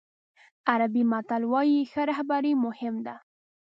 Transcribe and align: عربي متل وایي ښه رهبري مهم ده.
عربي 0.71 1.03
متل 1.11 1.43
وایي 1.51 1.79
ښه 1.91 2.01
رهبري 2.09 2.53
مهم 2.65 2.95
ده. 3.05 3.15